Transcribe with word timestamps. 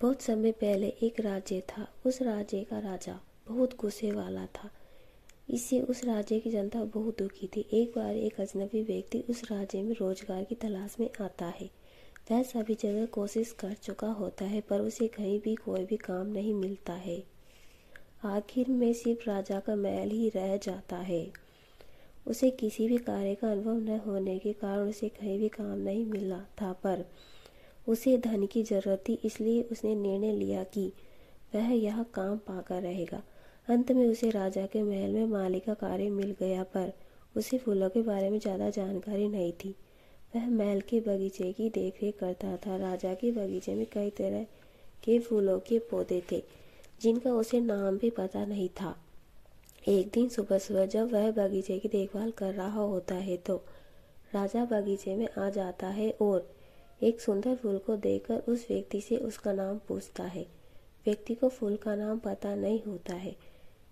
बहुत 0.00 0.22
समय 0.22 0.52
पहले 0.52 0.88
एक 1.02 1.20
राज्य 1.20 1.60
था, 1.60 1.86
उस 2.06 2.22
राज्य 2.22 2.64
का 2.64 2.78
राजा 2.78 3.20
बहुत 3.48 3.76
गुस्से 3.76 4.10
वाला 4.10 4.46
था। 4.46 4.70
इससे 5.50 5.80
उस 5.80 6.04
राज्य 6.04 6.38
की 6.40 6.50
जनता 6.50 6.84
बहुत 6.84 7.18
दुखी 7.18 7.46
थी। 7.46 7.64
एक 7.72 7.92
बार 7.96 8.16
एक 8.16 8.40
अजनबी 8.40 8.82
व्यक्ति 8.82 9.24
उस 9.30 9.42
राज्य 9.44 9.82
में 9.82 9.94
रोज़गार 10.00 10.44
की 10.44 10.54
तलाश 10.54 10.96
में 11.00 11.08
आता 11.20 11.46
है। 11.46 11.70
वह 12.30 12.42
सभी 12.42 12.74
जगह 12.74 13.06
कोशिश 13.06 13.52
कर 13.52 13.72
चुका 13.72 14.08
होता 14.08 14.44
है, 14.44 14.60
पर 14.60 14.80
उसे 14.80 15.08
कहीं 15.08 15.40
भी 15.40 15.54
कोई 15.54 15.84
भी 15.84 15.96
काम 15.96 16.26
नहीं 16.26 16.54
मिलता 16.54 16.92
है। 16.92 17.22
आखिर 18.24 18.68
में 18.68 18.92
सिर्फ़ 18.92 19.30
राजा 19.30 19.60
का 19.60 19.76
महल 19.76 20.10
ही 20.10 20.28
रह 20.28 20.56
जाता 20.56 20.96
है। 20.96 21.32
उसे 22.26 22.50
किसी 22.50 22.88
भी 22.88 22.98
कार्य 22.98 23.34
का 23.34 23.50
अनुभव 23.52 23.78
न 23.78 23.98
होने 23.98 24.38
के 24.38 24.52
कारण 24.52 24.88
उसे 24.88 25.08
कहीं 25.08 25.38
भी 25.38 25.48
काम 25.48 25.78
नहीं 25.78 26.06
मिला 26.06 26.40
था, 26.62 26.72
पर 26.72 27.04
उसे 27.88 28.16
धन 28.18 28.46
की 28.46 28.62
ज़रूरत 28.62 29.02
थी, 29.08 29.18
इसलिए 29.24 29.62
उसने 29.62 29.94
निर्णय 29.94 30.32
लिया 30.34 30.62
कि 30.64 30.92
वह 31.54 31.70
यह 31.70 32.02
काम 32.14 32.36
पाकर 32.38 32.82
रहेगा। 32.82 33.22
अंत 33.68 33.92
में 33.92 34.06
उसे 34.06 34.30
राजा 34.30 34.66
के 34.66 34.82
महल 34.82 35.10
में 35.10 35.26
माली 35.28 35.60
का 35.60 35.74
कार्य 35.76 36.08
मिल 36.10 36.34
गया, 36.40 36.62
पर 36.64 36.92
उसे 37.36 37.58
फूलों 37.58 37.88
के 37.88 38.02
बारे 38.02 38.30
में 38.30 38.38
ज़्यादा 38.38 38.70
जानकारी 38.70 39.28
नहीं 39.28 39.52
थी। 39.54 39.74
वह 40.34 40.48
महल 40.48 40.80
के 40.80 41.00
बगीचे 41.00 41.52
की 41.52 41.68
देखरेख 41.70 42.18
करता 42.18 42.56
था। 42.56 42.76
राजा 42.78 43.12
के 43.14 43.30
बगीचे 43.32 43.74
में 43.74 43.86
कई 43.92 44.10
तरह 44.10 44.42
के 45.04 45.18
फूलों 45.18 45.58
के 45.60 45.78
पौधे 45.90 46.22
थे, 46.32 46.42
जिनका 47.00 47.32
उसे 47.32 47.60
नाम 47.60 47.98
भी 47.98 48.10
पता 48.10 48.44
नहीं 48.44 48.68
था। 48.80 48.94
एक 49.88 50.10
दिन 50.14 50.28
सुबह 50.28 50.58
सुबह 50.58 50.86
जब 50.86 51.12
वह 51.12 51.30
बगीचे 51.32 51.78
की 51.78 51.88
देखभाल 51.88 52.30
कर 52.38 52.54
रहा 52.54 52.80
होता 52.82 53.14
है 53.16 53.36
तो 53.38 53.56
राजा 54.34 54.64
बगीचे 54.66 55.14
में 55.16 55.28
आ 55.38 55.48
जाता 55.50 55.86
है 55.88 56.10
और 56.22 56.48
एक 57.00 57.20
सुंदर 57.20 57.54
फूल 57.54 57.78
को 57.78 57.96
देखकर 57.96 58.38
उस 58.48 58.66
व्यक्ति 58.70 59.00
से 59.00 59.16
उसका 59.16 59.52
नाम 59.52 59.78
पूछता 59.78 60.24
है। 60.24 60.46
व्यक्ति 61.04 61.34
को 61.34 61.48
फूल 61.48 61.76
का 61.76 61.94
नाम 61.94 62.18
पता 62.18 62.54
नहीं 62.54 62.80
होता 62.82 63.14
है। 63.14 63.34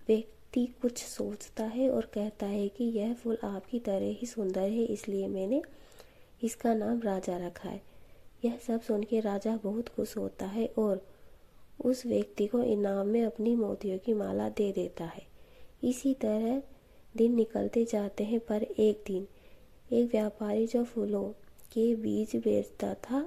व्यक्ति 0.08 0.64
कुछ 0.82 1.02
सोचता 1.04 1.64
है 1.64 1.88
और 1.90 2.10
कहता 2.14 2.46
है 2.46 2.68
कि 2.68 2.84
यह 2.84 3.14
फूल 3.14 3.38
आपकी 3.44 3.78
तरह 3.78 4.16
ही 4.20 4.26
सुंदर 4.26 4.60
है, 4.60 4.84
इसलिए 4.84 5.28
मैंने 5.28 5.62
इसका 6.42 6.74
नाम 6.74 7.00
राजा 7.02 7.36
रखा 7.38 7.68
है। 7.68 7.80
यह 8.44 8.58
सब 8.66 8.80
सुन 8.80 9.02
के 9.02 9.20
राजा 9.20 9.56
बहुत 9.56 9.88
खुश 9.88 10.16
होता 10.16 10.46
है 10.46 10.66
और 10.78 11.06
उस 11.80 12.04
व्यक्ति 12.06 12.46
को 12.46 12.62
इनाम 12.62 13.06
में 13.06 13.24
अपनी 13.24 13.54
मोतियों 13.56 13.98
की 13.98 14.14
माला 14.14 14.48
दे 14.48 14.72
देता 14.72 15.04
है। 15.04 15.26
इसी 15.84 16.14
तरह 16.14 16.62
दिन 17.16 17.34
निकलते 17.34 17.84
जाते 17.84 18.24
हैं, 18.24 18.40
पर 18.40 18.62
एक 18.62 19.04
दिन 19.06 19.26
एक 19.92 20.10
व्यापारी 20.10 20.66
जो 20.66 20.84
फूलों 20.84 21.30
के 21.72 21.94
बीज 21.94 22.36
बेचता 22.36 22.92
था। 23.02 23.20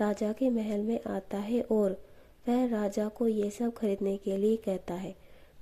राजा 0.00 0.32
के 0.32 0.50
महल 0.50 0.82
में 0.82 1.00
आता 1.06 1.38
है 1.38 1.60
और 1.62 1.96
वह 2.48 2.66
राजा 2.68 3.08
को 3.08 3.28
ये 3.28 3.50
सब 3.50 3.72
खरीदने 3.74 4.16
के 4.16 4.36
लिए 4.36 4.56
कहता 4.56 4.94
है। 4.94 5.14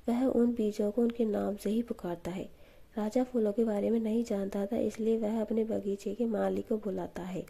वह 0.08 0.24
उन 0.24 0.52
बीजों 0.54 0.90
को 0.90 1.02
उनके 1.02 1.24
नाम 1.24 1.56
से 1.56 1.70
ही 1.70 1.82
पुकारता 1.82 2.30
है। 2.30 2.48
राजा 2.96 3.22
फूलों 3.24 3.52
के 3.52 3.64
बारे 3.64 3.90
में 3.90 3.98
नहीं 4.00 4.24
जानता 4.24 4.64
था, 4.66 4.76
इसलिए 4.78 5.16
वह 5.18 5.40
अपने 5.40 5.64
बगीचे 5.64 6.14
के 6.14 6.26
माली 6.26 6.62
को 6.62 6.76
बुलाता 6.76 7.22
है। 7.22 7.44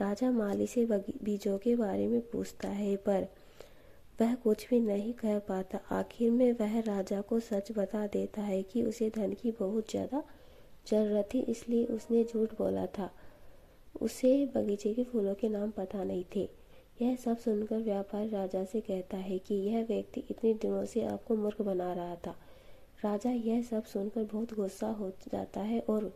राजा 0.00 0.30
माली 0.30 0.66
से 0.66 0.84
बीजों 0.86 1.56
के 1.58 1.74
बारे 1.76 2.06
में 2.06 2.20
पूछता 2.22 2.68
है, 2.68 2.94
पर 2.98 3.26
वह 4.20 4.34
कुछ 4.34 4.68
भी 4.70 4.78
नहीं 4.80 5.12
कह 5.14 5.38
पाता। 5.38 5.80
आखिर 5.90 6.30
में 6.30 6.52
वह 6.52 6.78
राजा 6.80 7.20
को 7.20 7.40
सच 7.40 7.72
बता 7.76 8.06
देता 8.06 8.42
है 8.42 8.62
कि 8.62 8.82
उसे 8.82 9.10
धन 9.10 9.32
की 9.32 9.50
बहुत 9.50 9.90
ज़्यादा 9.90 10.22
ज़रूरत 10.90 11.28
थी, 11.34 11.40
इसलिए 11.40 11.84
उसने 11.86 12.24
झूठ 12.24 12.52
बोला 12.58 12.86
था। 12.88 13.10
उसे 13.94 14.34
बगीचे 14.46 14.92
के 14.94 15.04
फूलों 15.04 15.34
के 15.34 15.48
नाम 15.48 15.70
पता 15.70 16.04
नहीं 16.04 16.24
थे। 16.36 16.48
यह 17.02 17.14
सब 17.16 17.38
सुनकर 17.38 17.78
व्यापारी 17.78 18.28
राजा 18.28 18.64
से 18.64 18.80
कहता 18.80 19.16
है 19.16 19.38
कि 19.38 19.54
यह 19.54 19.84
व्यक्ति 19.84 20.24
इतने 20.30 20.52
दिनों 20.54 20.84
से 20.84 21.04
आपको 21.04 21.36
मूर्ख 21.36 21.60
बना 21.62 21.92
रहा 21.92 22.16
था। 22.16 22.36
राजा 23.04 23.30
यह 23.30 23.62
सब 23.62 23.84
सुनकर 23.84 24.24
बहुत 24.24 24.54
गुस्सा 24.54 24.88
हो 24.90 25.10
जाता 25.32 25.60
है 25.60 25.80
और 25.80 26.12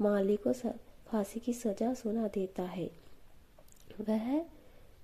माली 0.00 0.36
को 0.36 0.52
फांसी 0.52 1.40
की 1.40 1.52
सजा 1.52 1.92
सुना 1.94 2.28
देता 2.28 2.62
है। 2.62 2.90
वह 4.00 4.38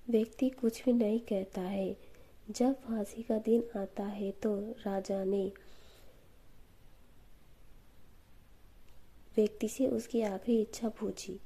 व्यक्ति 0.09 0.49
कुछ 0.51 0.83
भी 0.85 0.93
नहीं 0.93 1.19
कहता 1.19 1.61
है। 1.61 1.95
जब 2.49 2.75
फांसी 2.81 3.23
का 3.23 3.37
दिन 3.37 3.63
आता 3.77 4.03
है 4.03 4.31
तो 4.31 4.55
राजा 4.85 5.23
ने 5.23 5.51
व्यक्ति 9.35 9.67
से 9.67 9.87
उसकी 9.87 10.21
आखिरी 10.21 10.61
इच्छा 10.61 10.89
पूछी। 10.89 11.39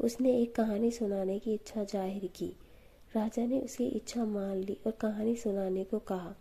उसने 0.00 0.36
एक 0.42 0.54
कहानी 0.54 0.90
सुनाने 0.90 1.38
की 1.38 1.54
इच्छा 1.54 1.84
ज़ाहिर 1.84 2.26
की। 2.36 2.52
राजा 3.16 3.44
ने 3.46 3.60
उसकी 3.60 3.86
इच्छा 3.86 4.24
मान 4.24 4.56
ली 4.56 4.76
और 4.86 4.92
कहानी 4.92 5.36
सुनाने 5.36 5.84
को 5.84 5.98
कहा। 5.98 6.34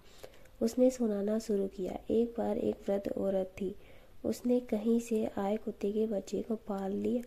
उसने 0.62 0.90
सुनाना 0.90 1.38
शुरू 1.40 1.68
किया। 1.68 1.98
एक 2.12 2.34
बार 2.38 2.58
एक 2.58 2.90
वृद्ध 2.90 3.12
औरत 3.12 3.54
थी। 3.62 3.76
उसने 4.26 4.60
कहीं 4.60 5.00
से 5.00 5.26
आए 5.38 5.58
कुत्ते 5.58 5.92
के 5.92 6.06
बच्चे 6.08 6.42
को 6.42 6.56
पाल 6.56 6.92
लिया। 6.92 7.22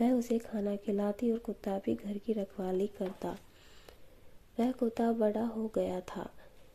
वह 0.00 0.12
उसे 0.12 0.38
खाना 0.38 0.76
खिलाती 0.76 1.30
और 1.32 1.38
कुत्ता 1.38 1.78
भी 1.78 1.94
घर 1.94 2.18
की 2.18 2.32
रखवाली 2.32 2.86
करता। 2.86 3.36
वह 4.60 4.72
कुत्ता 4.72 5.12
बड़ा 5.12 5.44
हो 5.46 5.70
गया 5.74 6.00
था। 6.00 6.28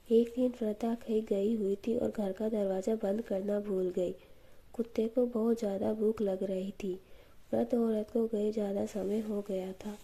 एक 0.09 0.33
दिन 0.35 0.53
वृद्धा 0.61 0.93
कहीं 0.95 1.21
गई 1.23 1.55
हुई 1.55 1.75
थी 1.75 1.97
और 1.97 2.11
घर 2.11 2.31
का 2.31 2.49
दरवाज़ा 2.49 2.95
बंद 2.95 3.21
करना 3.21 3.59
भूल 3.59 3.89
गई। 3.89 4.15
कुत्ते 4.73 5.07
को 5.07 5.25
बहुत 5.25 5.59
ज़्यादा 5.59 5.93
भूख 5.93 6.21
लग 6.21 6.43
रही 6.43 6.71
थी। 6.83 6.99
वृद्ध 7.53 7.73
औरत 7.73 8.09
को 8.13 8.25
गए 8.27 8.51
ज़्यादा 8.51 8.85
समय 8.87 9.19
हो 9.19 9.41
गया 9.41 9.71
था। 9.75 9.97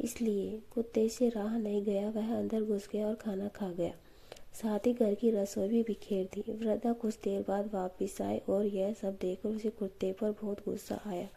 इसलिए 0.00 0.60
कुत्ते 0.70 1.08
से 1.08 1.28
राह 1.28 1.56
नहीं 1.58 1.82
गया, 1.84 2.08
वह 2.10 2.36
अंदर 2.36 2.62
घुस 2.62 2.88
गया 2.92 3.06
और 3.06 3.14
खाना 3.16 3.48
खा 3.50 3.70
गया। 3.70 3.92
साथ 4.54 4.86
ही 4.86 4.92
घर 4.92 5.14
की 5.14 5.30
रसोई 5.30 5.68
भी 5.68 5.82
बिखेर 5.82 6.24
दी। 6.34 6.52
वृद्धा 6.54 6.92
कुछ 6.94 7.18
देर 7.24 7.44
बाद 7.48 7.70
वापस 7.74 8.20
आए 8.22 8.40
और 8.48 8.66
यह 8.66 8.92
सब 8.92 9.16
देखकर 9.20 9.48
उसे 9.48 9.70
कुत्ते 9.70 10.12
पर 10.12 10.30
बहुत 10.42 10.64
गुस्सा 10.64 11.00
आया। 11.06 11.28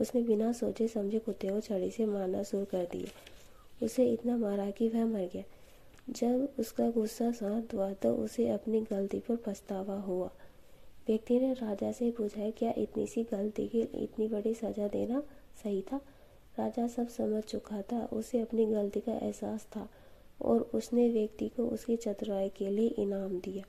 उसने 0.00 0.22
बिना 0.22 0.52
सोचे 0.54 0.88
समझे 0.88 1.18
कुत्ते 1.18 1.48
को 1.48 1.60
छड़ी 1.60 1.90
से 1.90 2.06
मारना 2.06 2.42
शुरू 2.42 2.64
कर 2.64 2.84
दिया 2.92 3.84
उसे 3.84 4.04
इतना 4.06 4.36
मारा 4.36 4.70
कि 4.70 4.88
वह 4.88 5.04
मर 5.06 5.28
गया। 5.32 5.42
जब 6.10 6.48
उसका 6.58 6.90
गुस्सा 6.90 7.30
शांत 7.32 7.74
हुआ 7.74 7.92
तो 7.94 8.14
उसे 8.14 8.48
अपनी 8.50 8.80
गलती 8.82 9.18
पर 9.20 9.36
पछतावा 9.46 9.98
हुआ। 10.00 10.30
व्यक्ति 11.08 11.40
ने 11.40 11.52
राजा 11.52 11.92
से 11.92 12.10
पूछा 12.10 12.50
क्या 12.50 12.74
इतनी 12.78 13.06
सी 13.06 13.22
गलती 13.22 13.68
के, 13.68 13.80
इतनी 13.80 14.28
बड़ी 14.28 14.54
सजा 14.54 14.88
देना 14.88 15.22
सही 15.62 15.82
था? 15.82 16.00
राजा 16.58 16.86
सब 16.86 17.08
समझ 17.08 17.42
चुका 17.42 17.82
था, 17.82 18.06
उसे 18.12 18.40
अपनी 18.40 18.66
गलती 18.66 19.00
का 19.00 19.12
एहसास 19.12 19.64
था 19.76 19.88
और 20.42 20.60
उसने 20.60 21.08
व्यक्ति 21.08 21.48
को 21.48 21.66
उसकी 21.66 21.96
चतुराई 21.96 22.48
के 22.48 22.70
लिए 22.70 22.88
इनाम 22.88 23.40
दिया। 23.40 23.64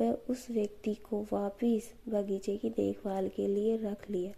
वह 0.00 0.12
उस 0.30 0.50
व्यक्ति 0.50 0.94
को 0.94 1.26
वापिस 1.32 1.82
बगीचे 2.08 2.56
की 2.56 2.70
देखभाल 2.70 3.28
के 3.28 3.46
लिए 3.46 3.76
रख 3.76 4.10
लिया। 4.10 4.32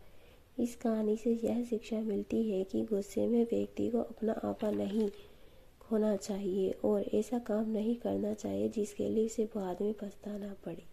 इस 0.62 0.76
कहानी 0.76 1.16
से 1.16 1.40
यह 1.44 1.64
शिक्षा 1.64 2.00
मिलती 2.00 2.50
है 2.50 2.64
कि 2.64 2.82
गुस्से 2.82 3.26
में 3.26 3.44
व्यक्ति 3.44 3.90
को 3.90 3.98
अपना 3.98 4.32
आपा 4.32 4.70
नहीं 4.70 5.10
खोना 5.80 6.16
चाहिए 6.16 6.70
और 6.70 7.04
ऐसा 7.14 7.38
काम 7.38 7.70
नहीं 7.70 7.96
करना 7.96 8.34
चाहिए 8.34 8.68
जिसके 8.68 9.08
लिए 9.08 9.26
उसे 9.26 9.44
बाद 9.44 9.82
में 9.82 9.92
पछताना 9.92 10.56
पड़े। 10.64 10.89